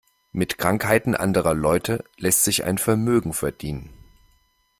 Mit 0.31 0.57
Krankheiten 0.57 1.13
anderer 1.13 1.53
Leute 1.53 2.03
lässt 2.17 2.43
sich 2.43 2.63
ein 2.63 2.79
Vermögen 2.79 3.33
verdienen. 3.33 3.91